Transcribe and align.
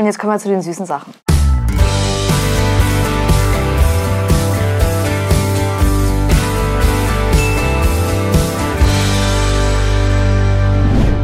Und 0.00 0.06
jetzt 0.06 0.18
kommen 0.18 0.32
wir 0.32 0.38
zu 0.38 0.48
den 0.48 0.62
süßen 0.62 0.86
Sachen. 0.86 1.12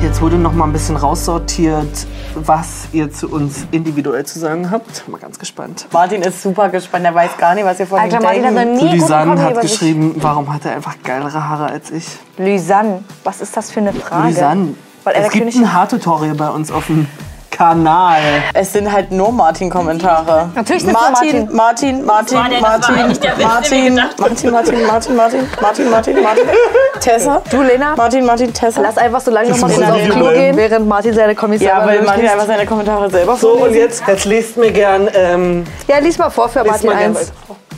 Jetzt 0.03 0.21
wurde 0.21 0.37
noch 0.37 0.53
mal 0.53 0.67
ein 0.67 0.75
bisschen 0.75 0.97
raussortiert, 0.97 2.07
was 2.35 2.89
ihr 2.93 3.11
zu 3.11 3.31
uns 3.31 3.67
individuell 3.71 4.27
zu 4.27 4.39
sagen 4.39 4.71
habt. 4.71 5.09
Mal 5.09 5.21
ganz 5.21 5.39
gespannt. 5.39 5.89
Martin 5.91 6.21
ist 6.21 6.43
super 6.43 6.69
gespannt. 6.69 7.07
Er 7.07 7.15
weiß 7.15 7.39
gar 7.39 7.55
nicht, 7.55 7.65
was 7.65 7.81
ihr 7.81 7.87
von 7.87 7.99
Alter, 7.99 8.19
ihm 8.19 8.25
Martin 8.25 8.45
hat 8.45 8.53
noch 8.53 8.61
denkt. 8.61 8.83
nie 8.83 8.89
Lysanne 8.91 9.43
hat 9.43 9.59
geschrieben, 9.63 10.17
warum 10.19 10.53
hat 10.53 10.67
er 10.67 10.73
einfach 10.73 10.97
geilere 11.03 11.49
Haare 11.49 11.65
als 11.71 11.91
ich? 11.91 12.07
Lysanne, 12.37 13.03
was 13.25 13.41
ist 13.41 13.57
das 13.57 13.71
für 13.71 13.81
eine 13.81 13.95
Frage? 13.95 14.29
Lysanne, 14.29 14.75
Weil 15.03 15.15
er 15.15 15.25
es 15.25 15.31
gibt 15.31 15.45
König 15.45 15.57
ein 15.57 15.73
Haartutorial 15.73 16.35
bei 16.35 16.51
uns 16.51 16.71
auf 16.71 16.89
dem 16.89 17.09
Kanal. 17.57 18.21
Es 18.53 18.73
sind 18.73 18.91
halt 18.93 19.11
nur 19.11 19.33
Martin-Kommentare. 19.33 20.51
Natürlich 20.55 20.83
sind's 20.83 21.01
nur 21.01 21.11
Martin, 21.11 21.49
Martin, 21.55 22.05
Martin, 22.05 22.39
Martin, 22.39 22.61
Martin, 22.61 23.13
gedacht 23.13 23.41
Martin, 23.41 23.95
Martin, 24.51 24.51
Martin, 24.53 24.87
Martin, 24.87 25.17
Martin, 25.17 25.91
Martin, 25.91 26.23
Martin, 26.23 26.43
Tessa. 27.01 27.41
Du, 27.51 27.63
Lena, 27.63 27.95
Martin, 27.97 28.27
Martin, 28.27 28.53
Tessa. 28.53 28.83
lass 28.83 28.99
einfach 28.99 29.21
so 29.21 29.31
lange 29.31 29.49
noch 29.51 29.59
mal 29.59 29.71
ist 29.71 29.77
kurz 29.77 29.89
ein 29.89 29.95
aufs 29.95 30.15
Klo 30.15 30.29
gehen, 30.33 30.57
während 30.57 30.87
Martin 30.87 31.15
seine 31.15 31.35
Kommis 31.35 31.63
Ja, 31.63 31.87
weil 31.87 32.03
Martin 32.03 32.29
einfach 32.29 32.47
seine 32.47 32.67
Kommentare 32.67 33.11
selber 33.11 33.37
So, 33.37 33.53
und 33.53 33.75
jetzt, 33.75 34.03
jetzt 34.07 34.25
lest 34.27 34.57
mir 34.59 34.71
gern. 34.73 35.09
Ähm, 35.15 35.65
Ja, 35.89 35.99
lies 35.99 36.19
mal 36.19 36.29
vor 36.31 36.49
für 36.49 36.63
Martin 36.63 36.87
mal 36.87 36.97
gern 36.97 37.17
1. 37.17 37.33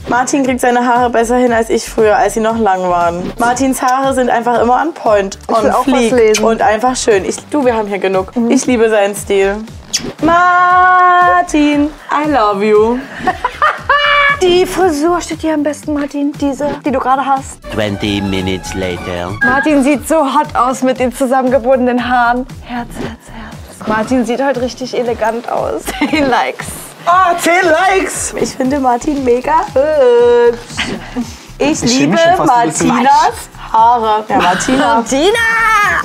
Martin 0.08 0.42
kriegt 0.42 0.60
seine 0.60 0.86
Haare 0.86 1.10
besser 1.10 1.36
hin 1.36 1.52
als 1.52 1.68
ich 1.68 1.88
früher, 1.88 2.16
als 2.16 2.34
sie 2.34 2.40
noch 2.40 2.58
lang 2.58 2.82
waren. 2.88 3.30
Martins 3.38 3.82
Haare 3.82 4.14
sind 4.14 4.30
einfach 4.30 4.60
immer 4.60 4.80
on 4.80 4.94
point, 4.94 5.38
on 5.48 5.62
will 5.62 5.70
auch 5.70 5.86
was 5.86 5.94
fleek 5.94 6.12
lesen. 6.12 6.42
Mhm. 6.42 6.48
und 6.48 6.62
einfach 6.62 6.96
schön. 6.96 7.24
Ich, 7.24 7.36
du, 7.50 7.64
wir 7.64 7.74
haben 7.74 7.88
hier 7.88 7.98
genug. 7.98 8.32
Ich 8.48 8.64
liebe 8.66 8.88
seinen 8.88 9.14
Stil. 9.14 9.56
Martin, 10.22 11.90
I 12.10 12.30
love 12.30 12.64
you. 12.64 12.98
Die 14.42 14.64
Frisur 14.64 15.20
steht 15.20 15.42
dir 15.42 15.54
am 15.54 15.64
besten, 15.64 15.92
Martin. 15.94 16.32
Diese, 16.40 16.68
die 16.84 16.92
du 16.92 17.00
gerade 17.00 17.26
hast. 17.26 17.58
20 17.74 18.22
minutes 18.22 18.72
later. 18.74 19.32
Martin 19.44 19.82
sieht 19.82 20.06
so 20.06 20.16
hot 20.16 20.54
aus 20.54 20.82
mit 20.82 21.00
den 21.00 21.12
zusammengebundenen 21.12 22.08
Haaren. 22.08 22.46
Herz, 22.62 22.88
Herz, 23.00 23.18
Herz. 23.34 23.88
Martin 23.88 24.24
sieht 24.24 24.42
heute 24.42 24.62
richtig 24.62 24.96
elegant 24.96 25.50
aus. 25.50 25.82
He 26.10 26.20
likes. 26.20 26.66
Ah, 27.08 27.34
10 27.38 27.52
Likes! 27.64 28.34
Ich 28.40 28.50
finde 28.50 28.78
Martin 28.80 29.24
mega 29.24 29.60
hübsch. 29.72 30.58
Ich, 31.58 31.78
schäme 31.78 32.16
liebe. 32.16 32.44
Martinas 32.44 33.48
Haare. 33.72 34.24
Ja, 34.28 34.36
Martina. 34.36 34.94
Martina! 34.94 35.38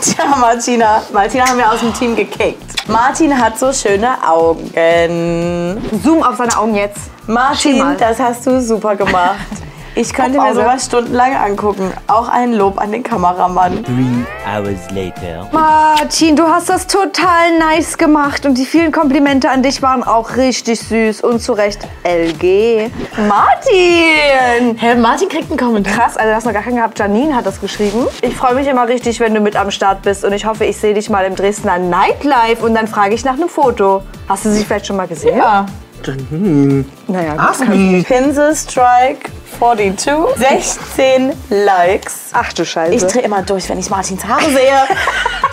Tja, 0.02 0.26
Martina. 0.36 1.02
Martina 1.14 1.48
haben 1.48 1.58
wir 1.58 1.72
aus 1.72 1.80
dem 1.80 1.94
Team 1.94 2.16
gekickt. 2.16 2.88
Martin 2.88 3.38
hat 3.38 3.58
so 3.60 3.72
schöne 3.72 4.16
Augen. 4.28 5.82
Zoom 6.04 6.24
auf 6.24 6.38
seine 6.38 6.58
Augen 6.58 6.76
jetzt. 6.76 7.02
Martin, 7.28 7.96
das 8.00 8.20
hast 8.20 8.46
du 8.46 8.60
super 8.62 8.96
gemacht. 8.96 9.38
Ich 9.96 10.12
könnte 10.12 10.40
mir 10.40 10.56
sowas 10.56 10.86
stundenlang 10.86 11.36
angucken. 11.36 11.92
Auch 12.08 12.28
ein 12.28 12.54
Lob 12.54 12.80
an 12.82 12.92
den 12.92 13.04
Kameramann. 13.04 13.84
Three 13.84 14.26
hours 14.52 14.90
later. 14.90 15.48
Martin, 15.52 16.36
du 16.36 16.48
hast 16.48 16.70
das 16.70 16.88
total 16.88 17.60
nice 17.60 17.98
gemacht 17.98 18.48
und 18.48 18.58
die 18.58 18.66
vielen 18.66 18.92
Komplimente 18.92 19.52
an 19.52 19.62
dich 19.62 19.84
waren 19.84 20.04
auch 20.04 20.36
richtig 20.36 20.80
süß 20.80 21.22
und 21.22 21.42
zu 21.42 21.54
Recht 21.54 21.88
LG. 22.04 22.90
Martin! 23.28 24.78
Hä, 24.78 24.96
Martin 24.96 25.30
kriegt 25.30 25.52
einen 25.52 25.60
Kommentar. 25.60 25.94
Krass, 25.94 26.18
also 26.18 26.30
du 26.30 26.36
hast 26.36 26.46
noch 26.46 26.54
gar 26.54 26.64
keinen 26.64 26.78
gehabt. 26.78 26.98
Janine 26.98 27.36
hat 27.36 27.46
das 27.46 27.62
geschrieben. 27.62 28.08
Ich 28.22 28.36
freue 28.36 28.56
mich 28.56 28.68
immer 28.68 28.88
richtig, 28.88 29.20
wenn 29.20 29.36
du 29.36 29.42
mit 29.42 29.56
am 29.56 29.70
Start 29.70 30.02
bist 30.02 30.26
und 30.26 30.34
ich 30.34 30.46
hoffe, 30.46 30.66
ich 30.66 30.78
sehe 30.78 30.96
dich 30.96 31.12
mal 31.12 31.24
im 31.26 31.36
Dresdner 31.36 31.78
Nightlife 31.78 32.66
und 32.66 32.74
dann 32.74 32.88
frage 32.88 33.14
ich 33.14 33.24
nach 33.26 33.34
einem 33.34 33.50
Foto. 33.50 34.02
Hast 34.28 34.46
du 34.46 34.50
sie 34.50 34.64
vielleicht 34.66 34.88
schon 34.88 34.98
mal 34.98 35.08
gesehen? 35.08 35.38
Ja. 35.38 35.68
Naja, 37.08 37.34
gut. 37.34 37.40
Ask 37.40 37.68
me. 37.68 38.04
Pinsel 38.04 38.56
Strike 38.56 39.30
42. 39.58 40.14
16 40.38 41.34
Likes. 41.50 42.30
Ach 42.34 42.52
du 42.54 42.66
Scheiße. 42.66 42.94
Ich 42.94 43.04
drehe 43.04 43.22
immer 43.22 43.42
durch, 43.42 43.70
wenn 43.70 43.80
ich 43.80 43.90
Martins 43.90 44.26
Haare 44.26 44.46
sehe. 44.46 44.88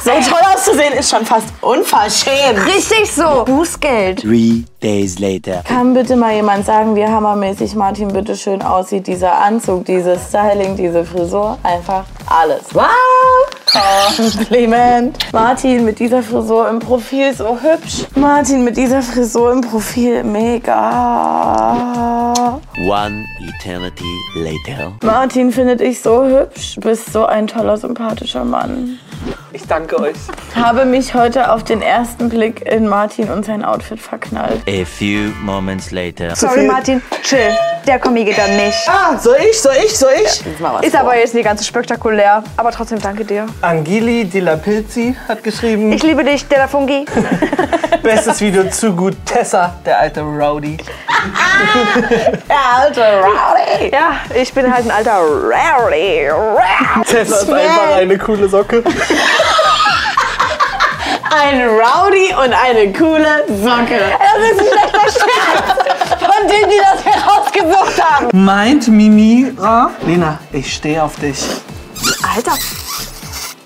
so 0.05 0.11
toll 0.11 0.41
auszusehen 0.55 0.95
ist 0.95 1.11
schon 1.11 1.25
fast 1.27 1.49
unverschämt. 1.61 2.67
Richtig 2.67 3.13
so. 3.13 3.45
Bußgeld. 3.45 4.21
Three 4.23 4.65
days 4.83 5.19
later. 5.19 5.63
Kann 5.65 5.95
bitte 5.95 6.17
mal 6.17 6.35
jemand 6.35 6.67
sagen, 6.67 6.97
wie 6.97 7.05
hammermäßig 7.07 7.75
Martin 7.75 8.09
bitte 8.09 8.37
schön 8.37 8.63
aussieht? 8.63 9.07
Dieser 9.07 9.41
Anzug, 9.41 9.85
dieses 9.85 10.29
Styling, 10.29 10.77
diese 10.77 11.05
Frisur, 11.05 11.59
einfach 11.63 12.05
alles. 12.27 12.75
Wow! 12.75 12.87
Kompliment. 14.17 15.17
Martin 15.33 15.85
mit 15.85 15.99
dieser 16.01 16.23
Frisur 16.23 16.69
im 16.69 16.79
Profil 16.81 17.33
so 17.35 17.59
hübsch. 17.61 18.07
Martin 18.17 18.65
mit 18.65 18.77
dieser 18.77 19.01
Frisur 19.03 19.53
im 19.53 19.61
Profil 19.61 20.25
mega. 20.25 20.81
One 22.89 23.25
eternity 23.41 24.05
later. 24.35 24.93
Martin 25.03 25.53
findet 25.53 25.81
ich 25.81 26.01
so 26.01 26.25
hübsch. 26.25 26.75
Du 26.77 26.81
bist 26.81 27.13
so 27.13 27.27
ein 27.27 27.47
toller, 27.47 27.77
sympathischer 27.77 28.45
Mann. 28.45 28.99
Danke 29.71 30.01
euch. 30.01 30.17
Habe 30.57 30.85
mich 30.85 31.15
heute 31.15 31.53
auf 31.53 31.63
den 31.63 31.81
ersten 31.81 32.29
Blick 32.29 32.67
in 32.67 32.89
Martin 32.89 33.31
und 33.31 33.45
sein 33.45 33.65
Outfit 33.65 34.01
verknallt. 34.01 34.61
A 34.69 34.85
few 34.85 35.31
moments 35.43 35.93
later. 35.93 36.35
Sorry, 36.35 36.67
Martin. 36.67 37.01
Chill. 37.23 37.57
Der 37.87 38.01
Kommi 38.01 38.25
geht 38.25 38.37
dann 38.37 38.57
nicht. 38.57 38.77
Ah, 38.89 39.17
soll 39.17 39.37
ich, 39.49 39.61
soll 39.61 39.77
ich, 39.85 39.97
soll 39.97 40.11
ich? 40.25 40.45
Ist 40.85 40.97
aber 40.97 41.17
jetzt 41.17 41.35
nicht 41.35 41.45
ganz 41.45 41.61
so 41.61 41.67
spektakulär. 41.67 42.43
Aber 42.57 42.73
trotzdem 42.73 43.01
danke 43.01 43.25
dir. 43.25 43.47
Angeli 43.61 44.25
de 44.25 44.41
la 44.41 44.57
Pilzi 44.57 45.17
hat 45.29 45.45
geschrieben, 45.45 45.93
Ich 45.93 46.03
liebe 46.03 46.25
dich, 46.25 46.49
der 46.49 46.67
Fungi. 46.67 47.05
bestes 48.03 48.41
Video 48.41 48.69
zu 48.71 48.93
gut. 48.93 49.15
Tessa, 49.25 49.77
der 49.87 50.01
alte 50.01 50.21
Rowdy. 50.21 50.79
Alter 52.49 53.21
Rowdy. 53.21 53.93
Ja, 53.93 54.17
ich 54.35 54.53
bin 54.53 54.73
halt 54.73 54.87
ein 54.87 54.91
alter 54.91 55.21
Rarely. 55.21 56.29
Tessa 57.07 57.37
ist 57.37 57.53
einfach 57.53 57.97
eine 57.97 58.19
coole 58.19 58.49
Socke. 58.49 58.83
Ein 61.33 61.61
Rowdy 61.69 62.35
und 62.35 62.53
eine 62.53 62.93
coole 62.93 63.45
Socke. 63.47 64.01
Das 64.19 64.51
ist 64.51 64.61
ein 64.61 64.67
schlechter 64.67 65.21
Scherz. 65.21 66.21
Von 66.21 66.49
denen, 66.49 66.71
die 66.71 66.81
das 66.83 67.05
herausgesucht 67.05 68.03
haben. 68.03 68.45
Meint 68.45 68.89
Mimira? 68.89 69.91
Lena, 70.05 70.41
ich 70.53 70.75
stehe 70.75 71.01
auf 71.01 71.15
dich. 71.17 71.41
Alter. 72.35 72.53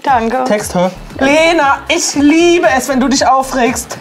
Danke. 0.03 0.45
Text, 0.45 0.75
hör. 0.75 0.91
Lena, 1.19 1.79
ich 1.89 2.15
liebe 2.15 2.67
es, 2.77 2.89
wenn 2.91 3.01
du 3.01 3.09
dich 3.09 3.27
aufregst. 3.27 3.97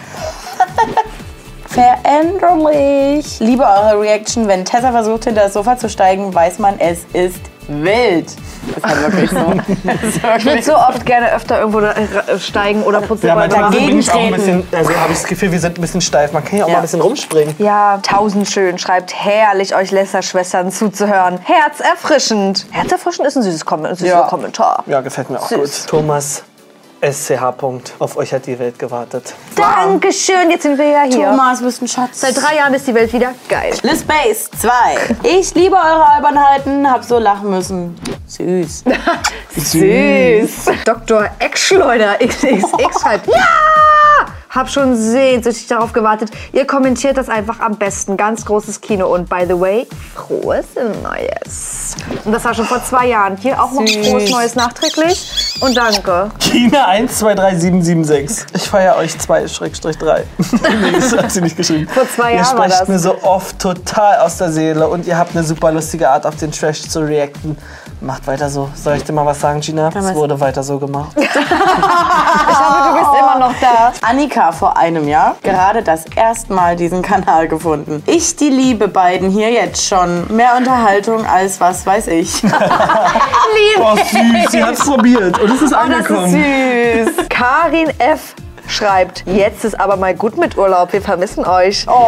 Veränderlich. 1.67 3.39
Liebe 3.39 3.63
eure 3.63 4.01
Reaction. 4.01 4.47
Wenn 4.49 4.65
Tessa 4.65 4.91
versucht, 4.91 5.23
hinter 5.23 5.43
das 5.43 5.53
Sofa 5.53 5.77
zu 5.77 5.89
steigen, 5.89 6.33
weiß 6.33 6.59
man, 6.59 6.79
es 6.79 7.05
ist 7.13 7.39
wild. 7.67 8.27
Das 8.27 8.77
ist 8.77 8.83
halt 8.83 9.01
wirklich 9.13 9.29
so. 9.29 9.37
Ich 10.37 10.45
würde 10.45 10.61
so 10.63 10.75
oft 10.75 11.05
gerne 11.05 11.31
öfter 11.33 11.59
irgendwo 11.59 11.79
da- 11.81 11.91
äh, 11.93 12.39
steigen 12.39 12.83
oder 12.83 13.01
putzen. 13.01 13.27
Ja, 13.27 13.33
aber 13.33 13.47
dagegen 13.47 13.99
ich 13.99 14.11
auch 14.11 14.19
ein 14.21 14.31
bisschen, 14.33 14.67
also 14.71 14.89
habe 14.95 15.11
ich 15.11 15.19
das 15.19 15.27
Gefühl, 15.27 15.51
wir 15.51 15.59
sind 15.59 15.77
ein 15.77 15.81
bisschen 15.81 16.01
steif. 16.01 16.31
Man 16.31 16.43
kann 16.43 16.59
ja 16.59 16.65
auch 16.65 16.69
mal 16.69 16.75
ein 16.77 16.81
bisschen 16.81 17.01
rumspringen. 17.01 17.55
Ja, 17.59 17.99
tausend 18.01 18.49
schön. 18.49 18.77
Schreibt 18.77 19.13
herrlich, 19.13 19.75
euch 19.75 19.91
Lästerschwestern 19.91 20.71
zuzuhören. 20.71 21.39
Herzerfrischend. 21.43 22.65
Herzerfrischend 22.71 23.27
ist 23.27 23.35
ein 23.35 23.43
süßes 23.43 23.65
Kom 23.65 23.85
ein 23.85 23.95
süßer 23.95 24.07
Ja. 24.07 24.21
Kommentar. 24.23 24.83
Ja, 24.87 25.01
gefällt 25.01 25.29
mir 25.29 25.39
auch 25.39 25.47
Süß. 25.47 25.81
gut. 25.81 25.89
Thomas 25.89 26.43
SCH. 27.03 27.57
Punkt. 27.57 27.93
Auf 27.99 28.15
euch 28.17 28.33
hat 28.33 28.45
die 28.45 28.57
Welt 28.57 28.79
gewartet. 28.79 29.35
Dankeschön, 29.55 30.49
jetzt 30.49 30.63
sind 30.63 30.77
wir 30.77 30.87
ja 30.87 31.03
hier. 31.03 31.25
Thomas, 31.31 31.59
du 31.59 31.65
bist 31.65 31.81
ein 31.81 31.87
Schatz. 31.87 32.21
Seit 32.21 32.41
drei 32.41 32.55
Jahren 32.55 32.73
ist 32.73 32.87
die 32.87 32.95
Welt 32.95 33.11
wieder 33.11 33.33
geil. 33.49 33.73
Liz 33.83 34.03
Base 34.03 34.49
2. 34.59 34.71
Ich 35.23 35.53
liebe 35.53 35.75
eure 35.75 36.05
Albernheiten, 36.09 36.89
hab 36.89 37.03
so 37.03 37.19
lachen 37.19 37.49
müssen. 37.49 37.95
Süß. 38.27 38.85
Süß. 39.57 40.71
Dr. 40.85 41.29
Eckschleuder 41.39 42.17
XXX 42.25 43.01
schreibt, 43.01 43.27
ja! 43.27 43.35
Hab 44.49 44.69
schon 44.69 44.95
sehnsüchtig 44.95 45.65
darauf 45.67 45.93
gewartet. 45.93 46.29
Ihr 46.51 46.67
kommentiert 46.67 47.17
das 47.17 47.27
einfach 47.27 47.59
am 47.59 47.75
besten. 47.75 48.17
Ganz 48.17 48.45
großes 48.45 48.81
Kino. 48.81 49.11
Und 49.11 49.27
by 49.27 49.45
the 49.47 49.59
way, 49.59 49.87
frohes 50.13 50.67
Neues. 51.01 51.95
Und 52.23 52.31
das 52.31 52.45
war 52.45 52.53
schon 52.53 52.65
vor 52.65 52.83
zwei 52.83 53.07
Jahren. 53.07 53.35
Hier 53.37 53.61
auch 53.61 53.71
noch 53.71 53.81
ein 53.81 54.03
frohes 54.03 54.29
Neues 54.29 54.53
nachträglich. 54.53 55.42
Und 55.59 55.77
danke. 55.77 56.29
China 56.39 56.87
123776. 56.87 58.45
Ich 58.55 58.67
feiere 58.69 58.95
euch 58.97 59.11
2-3. 59.13 60.21
nee, 60.51 60.91
das 60.99 61.15
hat 61.15 61.31
sie 61.31 61.41
nicht 61.41 61.55
geschrieben. 61.55 61.87
Vor 61.87 62.03
zwei 62.09 62.31
Ihr 62.31 62.37
Jahren 62.37 62.57
war 62.57 62.65
sprecht 62.65 62.81
das. 62.81 62.87
mir 62.89 62.99
so 62.99 63.21
oft 63.23 63.59
total 63.59 64.19
aus 64.19 64.37
der 64.37 64.51
Seele 64.51 64.87
und 64.87 65.05
ihr 65.07 65.17
habt 65.17 65.35
eine 65.35 65.43
super 65.45 65.71
lustige 65.71 66.09
Art, 66.09 66.25
auf 66.25 66.35
den 66.35 66.51
Trash 66.51 66.81
zu 66.81 66.99
reacten. 67.01 67.57
Macht 68.01 68.27
weiter 68.27 68.49
so. 68.49 68.69
Soll 68.75 68.97
ich 68.97 69.03
dir 69.05 69.13
mal 69.13 69.25
was 69.25 69.39
sagen, 69.39 69.61
Gina? 69.61 69.89
Es 69.95 70.13
wurde 70.13 70.37
weiter 70.39 70.63
so 70.63 70.77
gemacht. 70.79 71.15
Ich 72.45 72.59
hoffe, 72.59 72.89
du 72.89 72.93
bist 72.99 73.11
immer 73.19 73.39
noch 73.39 73.53
da. 73.61 73.93
Annika 74.01 74.51
vor 74.51 74.75
einem 74.75 75.07
Jahr 75.07 75.35
gerade 75.43 75.81
das 75.81 76.03
erste 76.15 76.51
Mal 76.53 76.75
diesen 76.75 77.01
Kanal 77.01 77.47
gefunden. 77.47 78.03
Ich 78.05 78.35
die 78.35 78.49
liebe 78.49 78.87
beiden 78.87 79.29
hier 79.29 79.49
jetzt 79.51 79.85
schon. 79.85 80.25
Mehr 80.35 80.55
Unterhaltung 80.57 81.25
als 81.25 81.59
was 81.61 81.85
weiß 81.85 82.07
ich. 82.07 82.43
Oh, 83.79 83.95
süß, 83.95 84.51
sie 84.51 84.63
hat's 84.63 84.85
probiert 84.85 85.37
und 85.43 85.51
es 85.51 85.61
ist 85.61 85.73
Das 85.73 86.09
ist 86.09 87.15
süß. 87.17 87.25
Karin 87.29 87.89
F. 87.99 88.33
schreibt, 88.67 89.25
jetzt 89.27 89.65
ist 89.65 89.79
aber 89.79 89.97
mal 89.97 90.15
gut 90.15 90.37
mit 90.37 90.57
Urlaub, 90.57 90.93
wir 90.93 91.01
vermissen 91.01 91.45
euch. 91.45 91.85
Das, 91.85 91.95
ist 91.95 92.01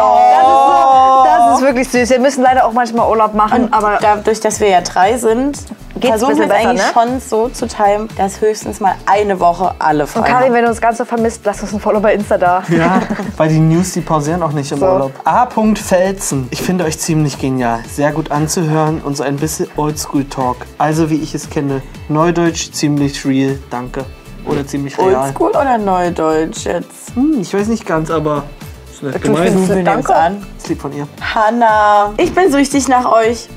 so, 0.58 1.24
das 1.24 1.58
ist 1.58 1.66
wirklich 1.66 1.88
süß. 1.88 2.10
Wir 2.10 2.18
müssen 2.18 2.42
leider 2.42 2.64
auch 2.66 2.72
manchmal 2.72 3.08
Urlaub 3.10 3.34
machen, 3.34 3.72
aber 3.72 3.98
Dadurch, 4.00 4.40
dass 4.40 4.60
wir 4.60 4.68
ja 4.68 4.80
drei 4.80 5.18
sind, 5.18 5.58
Geht's 5.98 6.18
versuchen 6.22 6.38
wir 6.48 6.54
eigentlich 6.54 6.82
ne? 6.82 6.92
schon 6.92 7.20
so 7.20 7.48
zu 7.48 7.66
timen, 7.66 8.08
dass 8.18 8.40
höchstens 8.40 8.80
mal 8.80 8.94
eine 9.06 9.40
Woche 9.40 9.74
alle 9.78 10.06
frei 10.06 10.20
Und 10.20 10.26
Karin, 10.26 10.44
haben. 10.48 10.52
wenn 10.54 10.62
du 10.64 10.68
uns 10.70 10.80
ganz 10.80 10.98
so 10.98 11.04
vermisst, 11.06 11.40
lass 11.44 11.62
uns 11.62 11.72
ein 11.72 11.80
Follow 11.80 12.00
bei 12.00 12.12
Insta 12.14 12.36
da. 12.36 12.62
Ja, 12.68 13.00
weil 13.38 13.48
die 13.48 13.58
News, 13.58 13.92
die 13.92 14.02
pausieren 14.02 14.42
auch 14.42 14.52
nicht 14.52 14.70
im 14.72 14.78
So. 14.78 14.86
Urlaub. 14.86 15.12
A. 15.24 15.46
Felsen. 15.74 16.48
Ich 16.50 16.60
finde 16.62 16.84
euch 16.84 16.98
ziemlich 16.98 17.38
genial. 17.38 17.80
Sehr 17.90 18.12
gut 18.12 18.30
anzuhören 18.30 19.00
und 19.00 19.16
so 19.16 19.22
ein 19.24 19.36
bisschen 19.36 19.68
Oldschool-Talk. 19.76 20.58
Also 20.78 21.08
wie 21.10 21.16
ich 21.22 21.34
es 21.34 21.48
kenne. 21.48 21.80
Neudeutsch, 22.08 22.70
ziemlich 22.72 23.24
real. 23.24 23.58
Danke. 23.70 24.04
Oder 24.44 24.66
ziemlich 24.66 24.98
real. 24.98 25.14
Oldschool 25.26 25.50
oder 25.50 25.78
Neudeutsch 25.78 26.66
jetzt? 26.66 27.14
Hm, 27.14 27.38
ich 27.40 27.52
weiß 27.54 27.68
nicht 27.68 27.86
ganz, 27.86 28.10
aber 28.10 28.44
ist 28.92 29.02
nett 29.02 29.14
Du 29.14 29.18
gemeint. 29.20 29.58
findest- 29.66 30.10
an. 30.10 30.46
Ist 30.58 30.68
lieb 30.68 30.80
von 30.80 30.92
ihr. 30.92 31.08
Hanna, 31.34 32.12
ich 32.18 32.34
bin 32.34 32.52
süchtig 32.52 32.86
nach 32.88 33.10
euch. 33.10 33.48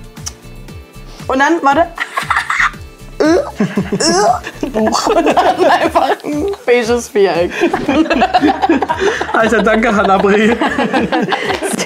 Und 1.27 1.37
dann, 1.39 1.53
warte. 1.61 1.87
Und 3.19 5.25
dann 5.25 5.65
einfach 5.65 6.11
ein 6.23 6.45
beiges 6.65 7.09
Viereck. 7.09 7.51
Alter, 9.33 9.61
danke, 9.61 9.93
Hannah 9.93 10.17
Bre. 10.17 10.55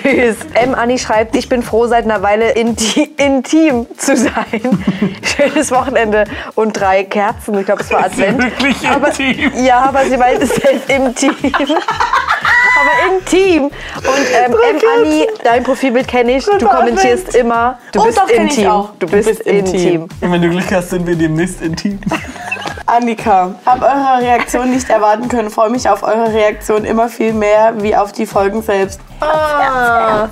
Süß. 0.04 0.36
M. 0.54 0.76
Anni 0.76 1.00
schreibt, 1.00 1.36
ich 1.36 1.50
bin 1.50 1.64
froh, 1.64 1.88
seit 1.88 2.04
einer 2.06 2.22
Weile 2.22 2.52
inti 2.52 3.10
intim 3.18 3.88
zu 3.98 4.16
sein. 4.16 4.62
Schönes 5.24 5.72
Wochenende 5.72 6.26
und 6.56 6.74
drei 6.74 7.04
Kerzen. 7.04 7.58
Ich 7.58 7.66
glaube, 7.66 7.82
es 7.82 7.90
war 7.92 8.04
Advent. 8.06 8.44
wirklich 8.44 8.88
aber, 8.88 9.08
intim? 9.08 9.52
Ja, 9.64 9.86
aber 9.86 10.06
sie 10.06 10.18
meint 10.18 10.44
es 10.44 10.52
ist 10.52 10.90
intim. 10.90 11.34
Aber 12.84 13.16
intim. 13.16 13.64
Und 13.66 13.72
ähm, 14.46 14.52
M. 14.52 14.82
Anni, 14.98 15.28
dein 15.44 15.64
Profilbild 15.64 16.08
kenne 16.08 16.38
ich. 16.38 16.46
Du 16.46 16.68
kommentierst 16.68 17.36
immer, 17.36 17.80
du 17.92 18.02
Oh, 18.02 18.06
bist 18.06 18.18
doch, 18.18 18.28
intim. 18.30 18.68
auch. 18.68 18.90
Du 19.00 19.08
bist, 19.08 19.40
intim. 19.42 20.08
Und 20.22 20.32
wenn 20.32 20.42
du 20.42 20.50
Glück 20.50 20.72
hast, 20.72 20.90
sind 20.92 21.06
wir 21.08 21.16
demnächst 21.16 21.62
intim. 21.62 22.00
Annika, 22.86 23.56
hab 23.66 23.82
eure 23.82 24.22
Reaktion 24.22 24.70
nicht 24.70 24.90
erwarten 24.90 25.30
können. 25.30 25.50
Freue 25.50 25.70
mich 25.70 25.88
auf 25.88 26.04
eure 26.04 26.34
Reaktion 26.34 26.84
immer 26.84 27.08
viel 27.08 27.32
mehr 27.34 27.74
wie 27.78 27.96
auf 27.96 28.12
die 28.12 28.26
Folgen 28.26 28.62
selbst. 28.62 29.00
Ah, 29.22 30.28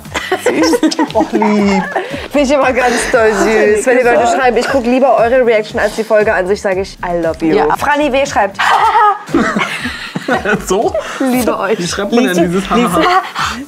Och, 1.14 1.32
lieb. 1.32 1.82
finde 2.30 2.40
ich 2.42 2.50
immer 2.52 2.72
ganz 2.72 2.94
doll 3.10 3.32
süß. 3.32 3.86
Wenn 3.86 3.98
die 3.98 4.04
Leute 4.04 4.26
schreiben, 4.26 4.56
ich 4.58 4.68
gucke 4.68 4.88
lieber 4.88 5.16
eure 5.16 5.46
Reaction 5.46 5.80
als 5.80 5.96
die 5.96 6.04
Folge 6.04 6.32
an 6.34 6.46
sich, 6.46 6.60
sage 6.60 6.82
ich, 6.82 6.98
I 6.98 7.16
love 7.22 7.38
you. 7.44 7.54
Ja. 7.56 7.74
Franny 7.76 8.12
W. 8.12 8.26
schreibt, 8.26 8.58
So? 10.66 10.94
liebe 11.20 11.46
Wie 11.46 11.50
euch. 11.50 11.90
schreibt 11.90 12.12
man 12.12 12.24
Liest 12.24 12.36
denn 12.36 12.44
du, 12.52 12.58
dieses 12.60 12.70
liest, 12.70 12.92
Haha? 12.92 13.00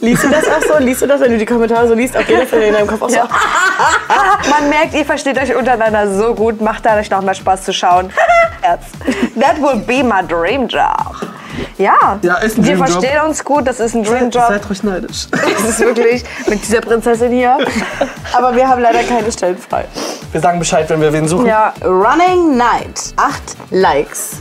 du, 0.00 0.06
liest 0.06 0.24
du 0.24 0.28
das 0.28 0.44
auch 0.48 0.62
so? 0.76 0.78
Liest 0.82 1.02
du 1.02 1.06
das, 1.06 1.20
wenn 1.20 1.32
du 1.32 1.38
die 1.38 1.46
Kommentare 1.46 1.88
so 1.88 1.94
liest? 1.94 2.14
Geht 2.26 2.42
das 2.42 2.50
dann 2.50 2.62
in 2.62 2.72
deinem 2.72 2.86
Kopf 2.86 3.02
auch 3.02 3.10
so? 3.10 3.18
Man 4.50 4.68
merkt, 4.68 4.94
ihr 4.94 5.04
versteht 5.04 5.38
euch 5.38 5.54
untereinander 5.54 6.12
so 6.14 6.34
gut. 6.34 6.60
Macht 6.60 6.84
dadurch 6.84 7.10
noch 7.10 7.22
mehr 7.22 7.34
Spaß 7.34 7.62
zu 7.64 7.72
schauen. 7.72 8.10
Herz. 8.60 8.82
That 9.40 9.60
will 9.60 9.76
be 9.80 10.02
my 10.02 10.26
dream 10.26 10.66
job. 10.68 11.16
Ja, 11.78 12.18
Ja, 12.22 12.36
ist 12.36 12.58
ein 12.58 12.64
wir 12.64 12.76
verstehen 12.76 13.20
uns 13.26 13.44
gut. 13.44 13.66
Das 13.66 13.78
ist 13.80 13.94
ein 13.94 14.02
Dream 14.04 14.30
Job. 14.30 14.44
Seid 14.48 14.68
ruhig 14.68 14.82
neidisch. 14.82 15.26
Das 15.30 15.64
ist 15.70 15.80
wirklich 15.80 16.24
mit 16.46 16.62
dieser 16.62 16.80
Prinzessin 16.80 17.30
hier. 17.32 17.58
Aber 18.32 18.54
wir 18.54 18.66
haben 18.68 18.80
leider 18.80 19.02
keine 19.04 19.30
Stellen 19.30 19.58
frei. 19.58 19.84
Wir 20.34 20.40
sagen 20.40 20.58
Bescheid, 20.58 20.90
wenn 20.90 21.00
wir 21.00 21.12
wen 21.12 21.28
suchen. 21.28 21.46
Ja, 21.46 21.72
Running 21.80 22.56
Night. 22.56 23.14
Acht 23.14 23.54
Likes. 23.70 24.38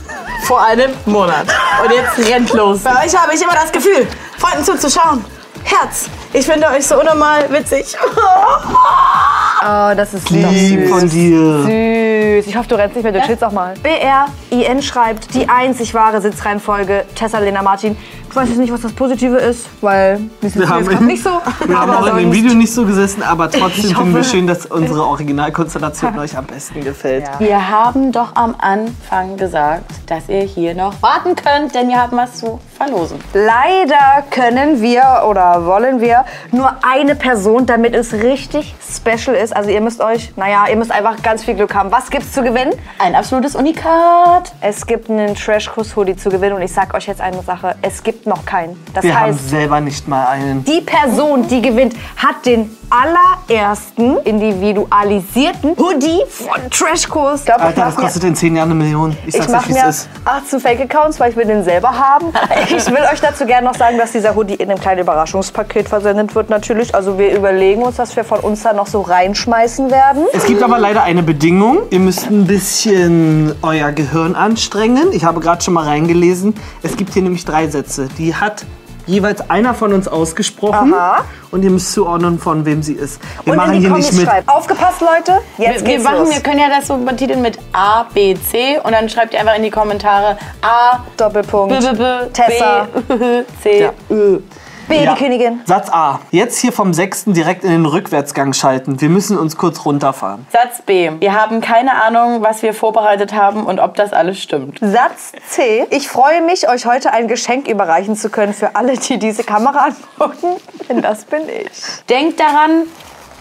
Vor 0.48 0.60
einem 0.60 0.90
Monat. 1.06 1.46
Und 1.84 1.92
jetzt 1.94 2.18
rennt 2.18 2.52
los. 2.54 2.80
Bei 2.80 3.06
euch 3.06 3.16
habe 3.16 3.36
ich 3.36 3.40
immer 3.44 3.54
das 3.54 3.72
Gefühl, 3.72 4.08
Freunden 4.40 4.64
zuzuschauen. 4.64 5.24
Herz. 5.64 6.10
Ich 6.34 6.48
finde 6.48 6.68
euch 6.70 6.88
so 6.88 7.00
unnormal 7.00 7.48
witzig. 7.52 7.96
oh, 9.64 9.96
das 9.96 10.14
ist 10.14 10.30
Lieb 10.30 10.82
süß. 10.82 10.90
von 10.90 11.10
dir. 11.10 11.64
Süß. 11.64 12.48
Ich 12.48 12.58
hoffe, 12.58 12.70
du 12.70 12.76
rennst 12.76 12.96
nicht 12.96 13.04
mehr, 13.04 13.14
du 13.14 13.22
chillst 13.22 13.44
auch 13.44 13.52
mal. 13.52 13.74
BRIN 13.82 14.82
schreibt, 14.82 15.34
die 15.34 15.48
einzig 15.48 15.94
wahre 15.94 16.22
Sitzreihenfolge 16.22 17.06
Tessa 17.16 17.40
Lena 17.40 17.62
Martin. 17.62 17.96
Ich 18.30 18.36
weiß 18.36 18.50
jetzt 18.50 18.58
nicht, 18.58 18.74
was 18.74 18.82
das 18.82 18.94
Positive 18.94 19.38
ist, 19.38 19.68
weil 19.82 20.20
wir 20.42 20.50
sind 20.50 20.62
Wir 20.62 20.70
haben, 20.70 21.06
nicht 21.06 21.24
so. 21.24 21.30
wir 21.68 21.80
haben 21.80 21.92
auch 21.92 22.08
in 22.08 22.18
dem 22.18 22.34
Video 22.34 22.56
nicht 22.56 22.74
so 22.74 22.84
gesessen, 22.84 23.22
aber 23.22 23.52
trotzdem 23.52 23.92
Ich 23.92 23.96
finden 23.96 24.16
wir 24.16 24.24
schön, 24.24 24.48
dass 24.48 24.66
unsere 24.66 25.04
Originalkonstellation 25.04 26.18
euch 26.18 26.36
am 26.36 26.46
besten 26.46 26.84
gefällt. 26.84 27.26
Wir 27.38 27.70
haben 27.70 28.12
doch 28.12 28.36
am 28.36 28.56
Anfang 28.58 29.38
gesagt, 29.38 29.92
dass 30.08 30.30
ihr 30.30 30.42
hier 30.42 30.74
noch 30.74 31.00
warten 31.04 31.36
könnt, 31.36 31.76
denn 31.76 31.90
wir 31.90 32.02
haben 32.02 32.18
was 32.18 32.40
zu 32.40 32.60
verlosen. 32.86 33.20
Leider 33.34 34.24
können 34.30 34.82
wir 34.82 35.24
oder 35.28 35.66
wollen 35.66 36.02
wir 36.02 36.26
nur 36.52 36.72
eine 36.82 37.16
Person, 37.16 37.66
damit 37.66 37.96
es 37.96 38.14
richtig 38.14 38.76
special 38.96 39.36
ist. 39.36 39.56
Also 39.56 39.70
ihr 39.70 39.82
müsst 39.82 40.02
euch, 40.02 40.32
naja, 40.36 40.66
ihr 40.70 40.76
müsst 40.76 40.92
einfach 40.92 41.22
ganz 41.22 41.44
viel 41.44 41.56
Glück 41.56 41.74
haben. 41.74 41.92
Was 41.92 42.10
gibt's 42.10 42.32
zu 42.32 42.44
gewinnen? 42.44 42.74
Ein 43.00 43.16
absolutes 43.16 43.56
Unikat. 43.56 44.54
Es 44.62 44.86
gibt 44.86 45.10
einen 45.10 45.36
Trashkurs-Hoodie 45.36 46.16
zu 46.16 46.30
gewinnen 46.30 46.56
und 46.56 46.62
ich 46.62 46.72
sag 46.74 46.94
euch 46.94 47.08
jetzt 47.08 47.22
eine 47.22 47.42
Sache, 47.44 47.76
es 47.82 48.04
gibt 48.04 48.28
noch 48.28 48.46
keinen. 48.46 48.82
Das 48.94 49.04
Wir 49.04 49.20
haben 49.20 49.32
heißt, 49.34 49.50
selber 49.50 49.80
nicht 49.82 50.08
mal 50.08 50.26
einen. 50.28 50.64
die 50.66 50.82
Person, 50.82 51.48
die 51.48 51.62
gewinnt, 51.62 51.94
hat 52.18 52.46
den 52.46 52.76
allerersten 52.90 54.18
individualisierten 54.18 55.76
Hoodie 55.78 56.22
von 56.30 56.70
Trashkurs. 56.70 57.48
Alter, 57.50 57.86
das 57.86 57.96
kostet 57.96 58.24
in 58.24 58.36
10 58.36 58.56
Jahren 58.56 58.70
eine 58.72 58.76
Million. 58.76 59.18
Ich 59.26 59.36
ich 59.36 59.42
sag's 59.42 59.52
mache 59.52 59.72
mir 59.72 59.88
ist. 59.88 60.08
18 60.26 60.60
Fake-Accounts, 60.60 61.20
weil 61.20 61.32
ich 61.32 61.36
will 61.36 61.46
den 61.46 61.64
selber 61.64 61.90
haben. 61.98 62.32
Ich 62.76 62.88
will 62.88 63.04
euch 63.12 63.22
dazu 63.22 63.46
gerne 63.46 63.68
noch 63.68 63.76
sagen, 63.76 63.98
dass 63.98 64.12
dieser 64.12 64.36
Hoodie 64.36 64.56
in 64.56 64.70
einem 64.70 64.80
kleinen 64.80 65.02
Überraschungspaket 65.02 65.88
versendet 65.88 66.34
wird 66.34 66.50
natürlich. 66.50 66.96
Also 66.96 67.20
wir 67.20 67.36
überlegen 67.36 67.84
uns, 67.84 67.98
dass 67.98 68.16
wir 68.16 68.24
von 68.24 68.40
uns 68.40 68.64
da 68.64 68.74
noch 68.74 68.88
so 68.88 69.02
reinschmeißen 69.02 69.92
werden. 69.92 70.26
Es 70.34 70.46
gibt 70.46 70.64
aber 70.64 70.80
leider 70.80 71.04
eine 71.04 71.22
Bedingung. 71.22 71.84
Ihr 71.92 72.00
müsst 72.00 72.30
ein 72.30 72.48
bisschen 72.48 73.54
euer 73.62 73.92
Gehirn 73.92 74.36
anstrengen. 74.36 75.12
Ich 75.12 75.24
habe 75.24 75.40
gerade 75.40 75.64
schon 75.64 75.76
mal 75.76 75.86
reingelesen. 75.86 76.56
Es 76.82 76.98
gibt 76.98 77.14
hier 77.14 77.22
nämlich 77.22 77.46
drei 77.46 77.68
Sätze. 77.68 78.08
Die 78.18 78.34
hat 78.34 78.66
jeweils 79.06 79.50
einer 79.50 79.74
von 79.74 79.94
uns 79.94 80.08
ausgesprochen. 80.08 80.94
Aha. 80.94 81.26
Und 81.52 81.64
ihr 81.64 81.70
müsst 81.70 81.94
zuordnen, 81.94 82.40
von 82.40 82.66
wem 82.66 82.82
sie 82.82 82.94
ist. 82.94 83.20
Wir 83.44 83.52
Und 83.54 83.58
machen 83.58 83.74
in 83.74 83.80
die 83.80 83.80
hier 83.82 83.90
Kommis 83.90 84.12
nicht 84.12 84.20
mit. 84.22 84.30
schreiben. 84.30 84.48
Aufgepasst, 84.50 85.02
Leute. 85.02 85.40
Jetzt 85.58 85.60
Wir, 85.60 85.68
wir, 85.76 85.82
geht's 85.94 86.04
machen, 86.04 86.18
los. 86.20 86.30
wir 86.34 86.42
können 86.42 86.60
ja 86.60 86.70
das 86.70 86.88
so 86.88 86.98
betiteln 86.98 87.42
mit 87.42 87.60
A, 87.74 88.04
B, 88.14 88.36
C 88.36 88.80
und 88.84 88.92
dann 88.92 89.10
schreibt 89.10 89.34
ihr 89.34 89.40
einfach 89.40 89.56
in 89.56 89.64
die 89.64 89.70
Kommentare 89.72 90.38
A, 90.62 91.00
Doppelpunkt. 91.18 91.80
B, 91.80 91.86
B, 91.88 91.94
B, 91.96 92.26
Tessa. 92.34 92.88
B, 93.08 93.44
C, 93.62 93.82
Ja. 93.82 93.90
Ö. 94.10 94.40
B, 94.88 95.04
Ja. 95.04 95.14
die 95.14 95.24
Königin. 95.24 95.62
Satz 95.66 95.90
A. 95.90 96.20
Jetzt 96.32 96.60
hier 96.60 96.72
vom 96.72 96.94
sechsten 96.94 97.34
direkt 97.34 97.64
in 97.64 97.72
den 97.72 97.86
Rückwärtsgang 97.86 98.54
schalten. 98.54 99.00
Wir 99.00 99.10
müssen 99.10 99.38
uns 99.38 99.58
kurz 99.58 99.86
runterfahren. 99.86 100.46
Satz 100.52 100.82
B. 100.86 101.12
Wir 101.20 101.34
haben 101.34 101.62
keine 101.62 102.04
Ahnung, 102.04 102.42
was 102.42 102.62
wir 102.64 102.74
vorbereitet 102.74 103.34
haben 103.34 103.66
und 103.66 103.80
ob 103.80 103.96
das 103.96 104.14
alles 104.14 104.42
stimmt. 104.42 104.80
Satz 104.82 105.32
C. 105.50 105.86
Ich 105.90 106.08
freue 106.08 106.42
mich, 106.42 106.70
euch 106.70 106.86
heute 106.86 107.12
ein 107.14 107.28
Geschenk 107.28 107.68
überreichen 107.68 108.16
zu 108.16 108.30
können 108.30 108.54
für 108.54 108.76
alle, 108.76 108.98
die 108.98 109.18
diese 109.20 109.44
Kamera 109.44 109.88
angucken. 110.20 110.58
Denn 110.90 111.02
das 111.02 111.26
bin 111.26 111.44
ich. 111.48 111.70
Denkt 112.10 112.40
daran, 112.40 112.84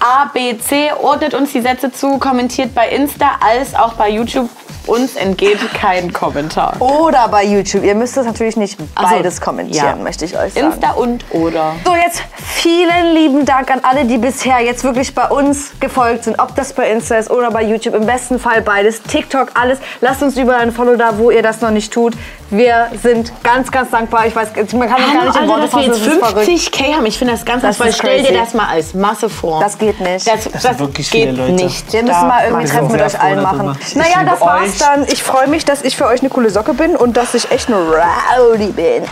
A, 0.00 0.24
B, 0.32 0.58
C, 0.58 0.90
ordnet 1.00 1.32
uns 1.34 1.52
die 1.52 1.60
Sätze 1.60 1.92
zu, 1.92 2.18
kommentiert 2.18 2.74
bei 2.74 2.88
Insta 2.88 3.26
als 3.40 3.74
auch 3.74 3.92
bei 3.94 4.10
YouTube. 4.10 4.48
Uns 4.86 5.14
entgeht 5.16 5.58
kein 5.74 6.12
Kommentar. 6.12 6.74
Oder 6.80 7.28
bei 7.28 7.44
YouTube. 7.44 7.84
Ihr 7.84 7.94
müsst 7.94 8.16
es 8.16 8.26
natürlich 8.26 8.56
nicht 8.56 8.78
so, 8.78 8.88
beides 8.94 9.40
kommentieren, 9.40 9.98
ja. 9.98 10.02
möchte 10.02 10.24
ich 10.24 10.36
euch 10.36 10.54
sagen. 10.54 10.72
Insta 10.72 10.92
und 10.92 11.24
oder. 11.30 11.74
So, 11.84 11.94
jetzt 11.94 12.22
vielen 12.36 13.14
lieben 13.14 13.44
Dank 13.44 13.70
an 13.70 13.80
alle, 13.82 14.04
die 14.04 14.18
bisher 14.18 14.60
jetzt 14.60 14.82
wirklich 14.82 15.14
bei 15.14 15.28
uns 15.28 15.72
gefolgt 15.78 16.24
sind. 16.24 16.38
Ob 16.38 16.54
das 16.56 16.72
bei 16.72 16.90
Insta 16.90 17.16
ist 17.16 17.30
oder 17.30 17.50
bei 17.50 17.62
YouTube. 17.62 17.94
Im 17.94 18.06
besten 18.06 18.38
Fall 18.38 18.62
beides. 18.62 19.02
TikTok, 19.02 19.52
alles. 19.54 19.78
Lasst 20.00 20.22
uns 20.22 20.36
überall 20.36 20.62
ein 20.62 20.72
Follow 20.72 20.96
da, 20.96 21.18
wo 21.18 21.30
ihr 21.30 21.42
das 21.42 21.60
noch 21.60 21.70
nicht 21.70 21.92
tut. 21.92 22.14
Wir 22.52 22.88
sind 23.02 23.32
ganz, 23.42 23.72
ganz 23.72 23.90
dankbar. 23.90 24.26
Ich 24.26 24.36
weiß, 24.36 24.48
man 24.74 24.88
kann 24.88 25.00
das 25.02 25.14
gar 25.14 25.24
nicht 25.24 25.40
in 25.40 25.48
Worte 25.48 25.68
fassen. 25.68 25.88
Das 25.88 25.98
ist 25.98 26.18
verrückt. 26.18 26.48
50k 26.50 26.94
haben. 26.96 27.06
Ich 27.06 27.16
finde 27.18 27.32
das 27.32 27.44
ganz, 27.46 27.62
Das 27.62 27.78
toll. 27.78 27.90
Stell 27.92 28.22
dir 28.22 28.34
das 28.38 28.52
mal 28.52 28.66
als 28.68 28.92
Masse 28.92 29.30
vor. 29.30 29.58
Das 29.60 29.78
geht 29.78 29.98
nicht. 30.00 30.26
Das, 30.28 30.44
das, 30.52 30.62
sind 30.62 30.78
wirklich 30.78 31.10
geht 31.10 31.30
viele 31.30 31.32
Leute. 31.40 31.52
nicht. 31.52 31.90
Wir 31.90 32.02
müssen 32.02 32.12
Da 32.14 32.24
mal 32.24 32.44
irgendwie 32.44 32.66
Treffen 32.66 32.92
mit 32.92 33.00
euch 33.00 33.18
allen 33.18 33.40
machen. 33.42 33.76
Naja, 33.94 34.22
das 34.30 34.40
war's 34.42 34.62
euch. 34.68 34.78
dann. 34.78 35.04
Ich 35.08 35.22
freue 35.22 35.48
mich, 35.48 35.64
dass 35.64 35.80
ich 35.82 35.96
für 35.96 36.06
euch 36.06 36.20
eine 36.20 36.28
coole 36.28 36.50
Socke 36.50 36.74
bin 36.74 36.94
und 36.94 37.16
dass 37.16 37.32
ich 37.32 37.50
echt 37.50 37.68
eine 37.68 37.78
Rowdy 37.78 38.66
bin. 38.72 39.02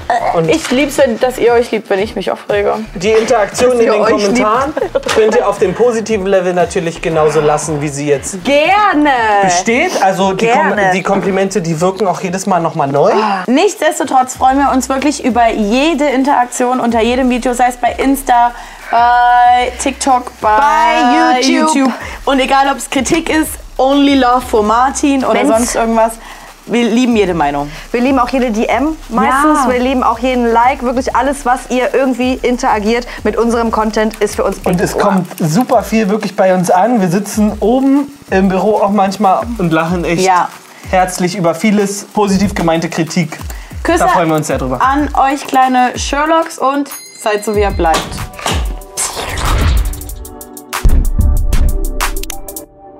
Ich 0.48 0.70
lieb's, 0.70 0.98
wenn- 0.98 1.18
dass 1.18 1.38
ihr 1.38 1.52
euch 1.54 1.70
liebt, 1.70 1.88
wenn 1.88 1.98
ich 1.98 2.14
mich 2.16 2.30
aufrege. 2.30 2.74
Die 2.94 3.10
Interaktion 3.10 3.72
in 3.72 3.78
den 3.78 3.90
euch 4.02 4.10
Kommentaren 4.10 4.74
könnt 5.14 5.34
ihr 5.34 5.48
auf 5.48 5.58
dem 5.58 5.74
positiven 5.74 6.26
Level 6.26 6.52
natürlich 6.52 7.00
genauso 7.00 7.40
lassen, 7.40 7.80
wie 7.80 7.88
sie 7.88 8.06
jetzt 8.06 8.44
Gerne. 8.44 9.10
steht. 9.62 9.92
Also 10.02 10.34
die, 10.34 10.46
Kom 10.46 10.68
Gerne. 10.76 10.90
die 10.92 11.02
Komplimente, 11.02 11.62
die 11.62 11.80
wirken 11.80 12.06
auch 12.06 12.20
jedes 12.20 12.46
Mal 12.46 12.60
nochmal 12.60 12.88
neu. 12.88 13.12
Nichtsdestotrotz 13.46 14.34
freuen 14.36 14.58
wir 14.58 14.70
uns 14.72 14.88
wirklich 14.88 15.24
über 15.24 15.48
jede 15.50 16.06
Interaktion 16.06 16.80
unter 16.80 17.00
jedem 17.00 17.30
Video, 17.30 17.52
sei 17.54 17.68
es 17.68 17.76
bei 17.76 17.92
Insta, 17.92 18.52
bei 18.90 19.72
TikTok, 19.82 20.32
bei, 20.40 20.56
Bei 20.56 21.40
YouTube. 21.40 21.92
Und 22.24 22.40
egal, 22.40 22.68
ob 22.70 22.76
es 22.78 22.90
Kritik 22.90 23.28
ist, 23.30 23.50
Only 23.76 24.14
Love 24.14 24.42
for 24.42 24.62
Martin 24.62 25.24
oder 25.24 25.40
Wenn's- 25.40 25.48
sonst 25.48 25.74
irgendwas. 25.76 26.12
Wir 26.66 26.84
lieben 26.84 27.16
jede 27.16 27.34
Meinung. 27.34 27.68
Wir 27.90 28.00
lieben 28.00 28.18
auch 28.20 28.28
jede 28.28 28.50
DM 28.52 28.96
meistens. 29.08 29.60
Ja. 29.64 29.70
Wir 29.72 29.80
lieben 29.80 30.04
auch 30.04 30.18
jeden 30.20 30.46
Like. 30.52 30.82
Wirklich 30.82 31.16
alles, 31.16 31.44
was 31.44 31.60
ihr 31.70 31.92
irgendwie 31.94 32.34
interagiert 32.34 33.06
mit 33.24 33.36
unserem 33.36 33.70
Content, 33.72 34.16
ist 34.20 34.36
für 34.36 34.44
uns 34.44 34.58
Und 34.64 34.80
es 34.80 34.94
Ohr. 34.94 35.00
kommt 35.00 35.26
super 35.40 35.82
viel 35.82 36.08
wirklich 36.10 36.36
bei 36.36 36.54
uns 36.54 36.70
an. 36.70 37.00
Wir 37.00 37.08
sitzen 37.08 37.52
oben 37.58 38.12
im 38.30 38.48
Büro 38.50 38.76
auch 38.76 38.90
manchmal 38.90 39.40
und 39.58 39.72
lachen 39.72 40.04
echt 40.04 40.22
Ja. 40.24 40.48
Herzlich 40.90 41.36
über 41.36 41.54
vieles 41.54 42.04
positiv 42.04 42.54
gemeinte 42.54 42.88
Kritik. 42.90 43.38
Küsse 43.82 44.00
Da 44.00 44.08
freuen 44.08 44.28
wir 44.28 44.36
uns 44.36 44.48
sehr 44.48 44.58
drüber. 44.58 44.80
an 44.82 45.08
euch 45.14 45.46
kleine 45.46 45.96
Sherlocks 45.96 46.58
und 46.58 46.88
seid 47.18 47.44
so 47.44 47.54
wie 47.54 47.60
ihr 47.60 47.70
bleibt. 47.70 47.98